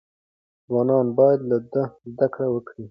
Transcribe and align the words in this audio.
ځوانان 0.67 1.07
باید 1.17 1.39
له 1.49 1.57
ده 1.73 1.83
زده 2.11 2.27
کړه 2.33 2.47
وکړي. 2.51 2.79